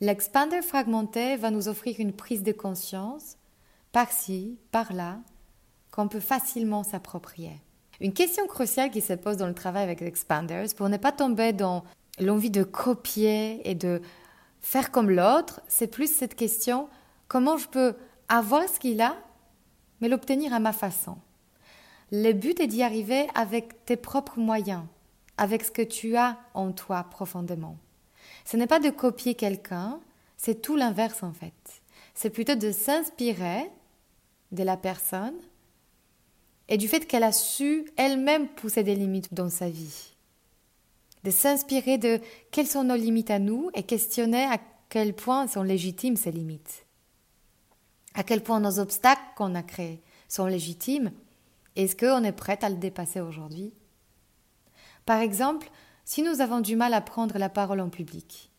L'expander 0.00 0.62
fragmenté 0.62 1.36
va 1.36 1.50
nous 1.50 1.68
offrir 1.68 2.00
une 2.00 2.12
prise 2.12 2.42
de 2.42 2.50
conscience, 2.50 3.36
par-ci, 3.92 4.58
par-là, 4.72 5.20
qu'on 5.92 6.08
peut 6.08 6.20
facilement 6.20 6.82
s'approprier. 6.82 7.60
Une 8.00 8.12
question 8.12 8.46
cruciale 8.48 8.90
qui 8.90 9.00
se 9.00 9.12
pose 9.12 9.36
dans 9.36 9.46
le 9.46 9.54
travail 9.54 9.84
avec 9.84 10.00
l'expanders, 10.00 10.66
pour 10.76 10.88
ne 10.88 10.96
pas 10.96 11.12
tomber 11.12 11.52
dans 11.52 11.84
l'envie 12.18 12.50
de 12.50 12.64
copier 12.64 13.60
et 13.68 13.76
de 13.76 14.02
faire 14.62 14.90
comme 14.90 15.10
l'autre, 15.10 15.60
c'est 15.68 15.88
plus 15.88 16.12
cette 16.12 16.34
question 16.34 16.88
comment 17.28 17.58
je 17.58 17.68
peux 17.68 17.94
avoir 18.28 18.68
ce 18.68 18.78
qu'il 18.80 19.00
a, 19.00 19.16
mais 20.00 20.08
l'obtenir 20.08 20.54
à 20.54 20.60
ma 20.60 20.72
façon. 20.72 21.18
Le 22.10 22.32
but 22.32 22.60
est 22.60 22.66
d'y 22.66 22.82
arriver 22.82 23.26
avec 23.34 23.84
tes 23.84 23.96
propres 23.96 24.38
moyens, 24.38 24.84
avec 25.36 25.64
ce 25.64 25.70
que 25.70 25.82
tu 25.82 26.16
as 26.16 26.38
en 26.54 26.72
toi 26.72 27.04
profondément. 27.04 27.76
Ce 28.44 28.56
n'est 28.56 28.66
pas 28.66 28.80
de 28.80 28.90
copier 28.90 29.34
quelqu'un, 29.34 30.00
c'est 30.36 30.60
tout 30.60 30.76
l'inverse 30.76 31.22
en 31.22 31.32
fait. 31.32 31.82
C'est 32.14 32.30
plutôt 32.30 32.54
de 32.54 32.70
s'inspirer 32.70 33.70
de 34.52 34.62
la 34.62 34.76
personne 34.76 35.38
et 36.68 36.76
du 36.76 36.88
fait 36.88 37.06
qu'elle 37.06 37.24
a 37.24 37.32
su 37.32 37.86
elle-même 37.96 38.48
pousser 38.48 38.82
des 38.82 38.94
limites 38.94 39.32
dans 39.32 39.48
sa 39.48 39.68
vie. 39.68 40.11
De 41.24 41.30
s'inspirer 41.30 41.98
de 41.98 42.20
quelles 42.50 42.66
sont 42.66 42.84
nos 42.84 42.96
limites 42.96 43.30
à 43.30 43.38
nous 43.38 43.70
et 43.74 43.84
questionner 43.84 44.44
à 44.44 44.58
quel 44.88 45.14
point 45.14 45.46
sont 45.46 45.62
légitimes 45.62 46.16
ces 46.16 46.32
limites. 46.32 46.84
À 48.14 48.24
quel 48.24 48.42
point 48.42 48.60
nos 48.60 48.78
obstacles 48.78 49.22
qu'on 49.36 49.54
a 49.54 49.62
créés 49.62 50.02
sont 50.28 50.46
légitimes. 50.46 51.12
Est-ce 51.76 51.96
qu'on 51.96 52.24
est 52.24 52.32
prêt 52.32 52.58
à 52.62 52.68
le 52.68 52.76
dépasser 52.76 53.20
aujourd'hui? 53.20 53.72
Par 55.06 55.20
exemple, 55.20 55.70
si 56.04 56.22
nous 56.22 56.40
avons 56.40 56.60
du 56.60 56.76
mal 56.76 56.94
à 56.94 57.00
prendre 57.00 57.38
la 57.38 57.48
parole 57.48 57.80
en 57.80 57.88
public, 57.88 58.50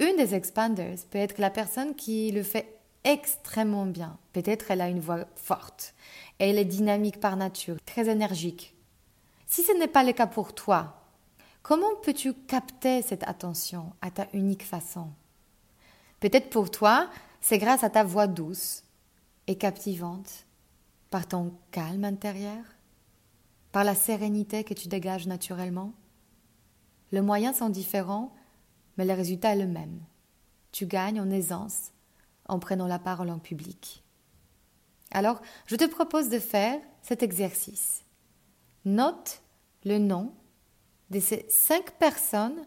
une 0.00 0.16
des 0.16 0.34
expanders 0.34 0.98
peut 1.10 1.18
être 1.18 1.38
la 1.38 1.50
personne 1.50 1.94
qui 1.94 2.30
le 2.32 2.42
fait 2.42 2.78
extrêmement 3.04 3.86
bien. 3.86 4.18
Peut-être 4.32 4.70
elle 4.70 4.80
a 4.80 4.88
une 4.88 5.00
voix 5.00 5.26
forte. 5.36 5.94
Elle 6.38 6.58
est 6.58 6.64
dynamique 6.64 7.20
par 7.20 7.36
nature, 7.36 7.76
très 7.86 8.08
énergique. 8.08 8.74
Si 9.46 9.62
ce 9.62 9.72
n'est 9.72 9.88
pas 9.88 10.04
le 10.04 10.12
cas 10.12 10.26
pour 10.26 10.54
toi, 10.54 11.03
comment 11.64 11.96
peux-tu 12.02 12.34
capter 12.34 13.02
cette 13.02 13.26
attention 13.26 13.94
à 14.02 14.12
ta 14.12 14.28
unique 14.34 14.64
façon? 14.64 15.08
Peut-être 16.20 16.50
pour 16.50 16.70
toi, 16.70 17.10
c'est 17.40 17.58
grâce 17.58 17.82
à 17.82 17.90
ta 17.90 18.04
voix 18.04 18.28
douce 18.28 18.84
et 19.48 19.56
captivante, 19.56 20.46
par 21.10 21.26
ton 21.26 21.54
calme 21.72 22.04
intérieur, 22.04 22.62
par 23.72 23.82
la 23.82 23.94
sérénité 23.94 24.62
que 24.62 24.74
tu 24.74 24.88
dégages 24.88 25.26
naturellement. 25.26 25.94
Les 27.12 27.22
moyens 27.22 27.56
sont 27.56 27.70
différents, 27.70 28.34
mais 28.96 29.06
le 29.06 29.14
résultat 29.14 29.54
est 29.54 29.58
le 29.58 29.66
même. 29.66 30.00
Tu 30.70 30.86
gagnes 30.86 31.20
en 31.20 31.30
aisance 31.30 31.92
en 32.46 32.58
prenant 32.58 32.86
la 32.86 32.98
parole 32.98 33.30
en 33.30 33.38
public. 33.38 34.04
Alors, 35.12 35.40
je 35.66 35.76
te 35.76 35.86
propose 35.86 36.28
de 36.28 36.38
faire 36.38 36.78
cet 37.00 37.22
exercice. 37.22 38.04
Note 38.84 39.40
le 39.84 39.98
nom 39.98 40.34
de 41.10 41.20
ces 41.20 41.46
cinq 41.48 41.92
personnes 41.98 42.66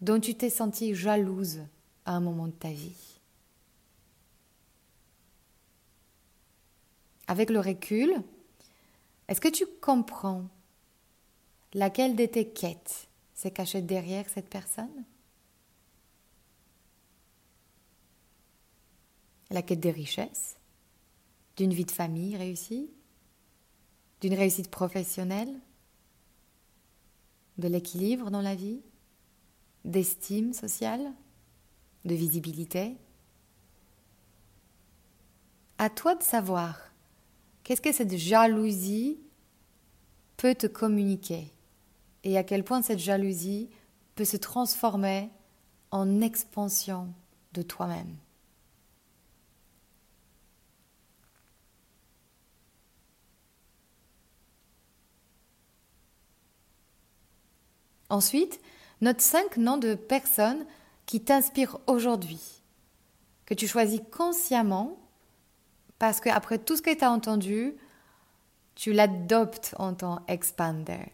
dont 0.00 0.20
tu 0.20 0.34
t'es 0.34 0.50
sentie 0.50 0.94
jalouse 0.94 1.60
à 2.04 2.12
un 2.12 2.20
moment 2.20 2.46
de 2.46 2.52
ta 2.52 2.70
vie. 2.70 3.20
Avec 7.26 7.50
le 7.50 7.60
recul, 7.60 8.22
est-ce 9.28 9.40
que 9.40 9.48
tu 9.48 9.66
comprends 9.82 10.48
laquelle 11.74 12.16
de 12.16 12.24
tes 12.24 12.48
quêtes 12.48 13.08
s'est 13.34 13.50
cachée 13.50 13.82
derrière 13.82 14.28
cette 14.28 14.48
personne? 14.48 15.04
La 19.50 19.62
quête 19.62 19.80
des 19.80 19.90
richesses 19.90 20.56
d'une 21.56 21.74
vie 21.74 21.84
de 21.84 21.90
famille 21.90 22.36
réussie, 22.36 22.88
d'une 24.20 24.34
réussite 24.34 24.70
professionnelle, 24.70 25.52
de 27.58 27.68
l'équilibre 27.68 28.30
dans 28.30 28.40
la 28.40 28.54
vie, 28.54 28.80
d'estime 29.84 30.52
sociale, 30.52 31.12
de 32.04 32.14
visibilité. 32.14 32.96
À 35.78 35.90
toi 35.90 36.14
de 36.14 36.22
savoir 36.22 36.92
qu'est-ce 37.62 37.80
que 37.80 37.92
cette 37.92 38.16
jalousie 38.16 39.18
peut 40.36 40.54
te 40.54 40.66
communiquer 40.66 41.52
et 42.24 42.38
à 42.38 42.44
quel 42.44 42.64
point 42.64 42.82
cette 42.82 42.98
jalousie 42.98 43.68
peut 44.14 44.24
se 44.24 44.36
transformer 44.36 45.30
en 45.90 46.20
expansion 46.20 47.12
de 47.54 47.62
toi-même. 47.62 48.16
Ensuite, 58.10 58.60
note 59.00 59.20
cinq 59.20 59.56
noms 59.56 59.76
de 59.76 59.94
personnes 59.94 60.64
qui 61.06 61.20
t'inspirent 61.20 61.78
aujourd'hui, 61.86 62.62
que 63.46 63.54
tu 63.54 63.66
choisis 63.66 64.00
consciemment 64.10 64.98
parce 65.98 66.20
qu'après 66.20 66.58
tout 66.58 66.76
ce 66.76 66.82
que 66.82 66.94
tu 66.94 67.04
as 67.04 67.10
entendu, 67.10 67.74
tu 68.74 68.92
l'adoptes 68.92 69.74
en 69.78 69.94
tant 69.94 70.24
expander, 70.28 71.12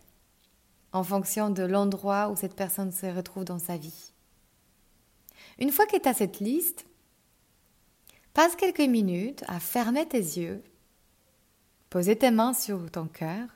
en 0.93 1.03
fonction 1.03 1.51
de 1.51 1.63
l'endroit 1.63 2.29
où 2.29 2.37
cette 2.37 2.55
personne 2.55 2.93
se 2.93 3.07
retrouve 3.07 3.45
dans 3.45 3.59
sa 3.59 3.77
vie. 3.77 4.13
Une 5.59 5.73
fois 5.73 5.87
que 5.87 5.99
tu 5.99 6.09
as 6.09 6.15
cette 6.15 6.41
liste, 6.41 6.87
passe 8.35 8.57
quelques 8.57 8.81
minutes 8.81 9.45
à 9.49 9.61
fermer 9.61 10.07
tes 10.07 10.19
yeux, 10.19 10.63
poser 11.89 12.17
tes 12.17 12.31
mains 12.31 12.53
sur 12.53 12.91
ton 12.91 13.07
cœur 13.07 13.49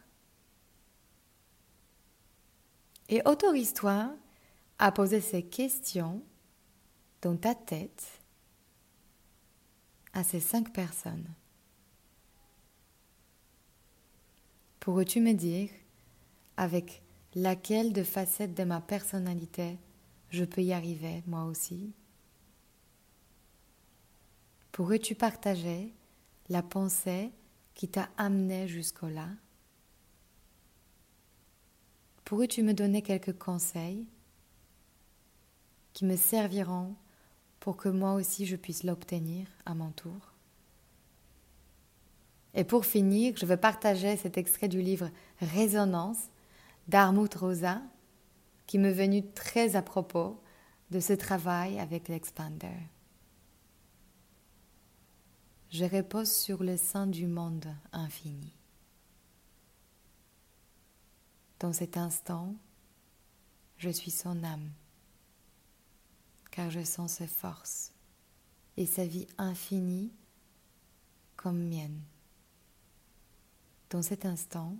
et 3.09 3.23
autorise-toi 3.25 4.14
à 4.79 4.92
poser 4.92 5.21
ces 5.21 5.42
questions 5.42 6.23
dans 7.23 7.37
ta 7.37 7.55
tête 7.55 8.07
à 10.12 10.25
ces 10.25 10.40
cinq 10.40 10.73
personnes. 10.73 11.29
Pourrais-tu 14.81 15.21
me 15.21 15.33
dire 15.33 15.71
avec 16.57 17.03
laquelle 17.35 17.92
de 17.92 18.03
facettes 18.03 18.55
de 18.55 18.64
ma 18.64 18.81
personnalité 18.81 19.79
je 20.31 20.44
peux 20.44 20.62
y 20.62 20.73
arriver 20.73 21.23
moi 21.27 21.44
aussi? 21.44 21.92
Pourrais-tu 24.73 25.14
partager 25.14 25.92
la 26.49 26.62
pensée 26.62 27.31
qui 27.75 27.88
t'a 27.88 28.09
amené 28.16 28.68
jusqu'au-là 28.68 29.29
Pourrais-tu 32.28 32.62
me 32.62 32.74
donner 32.74 33.00
quelques 33.00 33.38
conseils 33.38 34.06
qui 35.94 36.04
me 36.04 36.14
serviront 36.14 36.94
pour 37.58 37.78
que 37.78 37.88
moi 37.88 38.12
aussi 38.12 38.44
je 38.44 38.54
puisse 38.54 38.84
l'obtenir 38.84 39.46
à 39.64 39.72
mon 39.72 39.92
tour? 39.92 40.34
Et 42.52 42.64
pour 42.64 42.84
finir, 42.84 43.32
je 43.38 43.46
veux 43.46 43.56
partager 43.56 44.18
cet 44.18 44.36
extrait 44.36 44.68
du 44.68 44.82
livre 44.82 45.08
Résonance 45.40 46.28
d'Armut 46.86 47.34
Rosa 47.34 47.80
qui 48.66 48.76
m'est 48.76 48.92
venu 48.92 49.26
très 49.32 49.74
à 49.74 49.80
propos 49.80 50.38
de 50.90 51.00
ce 51.00 51.14
travail 51.14 51.80
avec 51.80 52.08
l'expander. 52.08 52.76
Je 55.70 55.86
repose 55.86 56.30
sur 56.30 56.62
le 56.62 56.76
sein 56.76 57.06
du 57.06 57.26
monde 57.26 57.74
infini. 57.90 58.58
Dans 61.59 61.73
cet 61.73 61.97
instant, 61.97 62.55
je 63.79 63.90
suis 63.90 64.12
son 64.12 64.44
âme, 64.44 64.71
car 66.53 66.71
je 66.71 66.85
sens 66.85 67.14
ses 67.14 67.27
forces 67.27 67.92
et 68.77 68.87
sa 68.87 69.05
vie 69.05 69.27
infinie 69.38 70.12
comme 71.35 71.59
mienne. 71.59 72.01
Dans 73.90 74.03
cet 74.03 74.25
instant, 74.25 74.77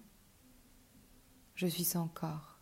je 1.57 1.67
suis 1.67 1.85
son 1.85 2.07
corps, 2.07 2.59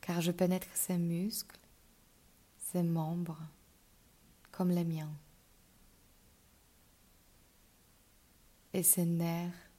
car 0.00 0.20
je 0.20 0.32
pénètre 0.32 0.74
ses 0.74 0.98
muscles, 0.98 1.60
ses 2.58 2.82
membres, 2.82 3.42
comme 4.50 4.70
les 4.70 4.84
miens, 4.84 5.14
et 8.72 8.82
ses 8.82 9.04
nerfs, 9.04 9.70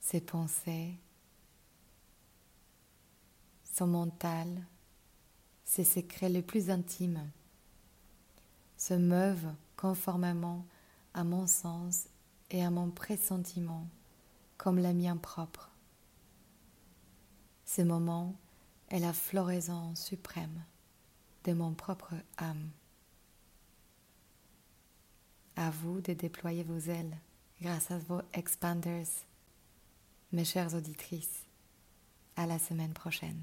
ses 0.00 0.20
pensées, 0.20 0.98
son 3.76 3.86
mental, 3.88 4.48
ses 5.64 5.84
secrets 5.84 6.30
les 6.30 6.40
plus 6.40 6.70
intimes, 6.70 7.30
se 8.78 8.94
meuvent 8.94 9.52
conformément 9.76 10.64
à 11.12 11.24
mon 11.24 11.46
sens 11.46 12.08
et 12.50 12.64
à 12.64 12.70
mon 12.70 12.90
pressentiment 12.90 13.86
comme 14.56 14.78
la 14.78 14.94
mienne 14.94 15.18
propre. 15.18 15.70
Ce 17.66 17.82
moment 17.82 18.34
est 18.88 19.00
la 19.00 19.12
floraison 19.12 19.94
suprême 19.94 20.64
de 21.44 21.52
mon 21.52 21.74
propre 21.74 22.14
âme. 22.38 22.70
À 25.56 25.70
vous 25.70 26.00
de 26.00 26.14
déployer 26.14 26.62
vos 26.62 26.78
ailes 26.78 27.18
grâce 27.60 27.90
à 27.90 27.98
vos 27.98 28.22
expanders, 28.32 29.06
mes 30.32 30.44
chères 30.46 30.74
auditrices. 30.74 31.42
À 32.38 32.44
la 32.44 32.58
semaine 32.58 32.92
prochaine. 32.92 33.42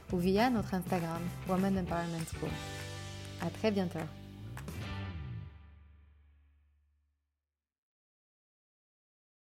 ou 0.11 0.17
via 0.17 0.49
notre 0.49 0.73
Instagram 0.73 1.21
Woman 1.47 1.77
Empowerment 1.77 2.25
School. 2.33 2.49
À 3.41 3.49
très 3.49 3.71
bientôt. 3.71 3.99